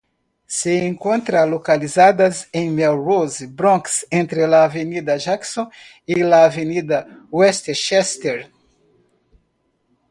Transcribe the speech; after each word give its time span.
Se 0.47 0.87
encuentra 0.87 1.45
localizada 1.45 2.27
en 2.53 2.73
Melrose, 2.73 3.45
Bronx 3.45 4.03
entre 4.09 4.47
la 4.47 4.63
Avenida 4.63 5.15
Jackson 5.15 5.69
y 6.07 6.15
la 6.23 6.45
Avenida 6.45 7.05
Westchester. 7.29 8.51